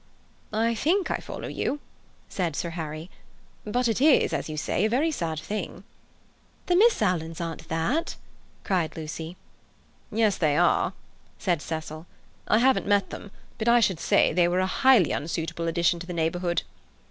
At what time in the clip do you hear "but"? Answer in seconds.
3.65-3.87, 13.59-13.67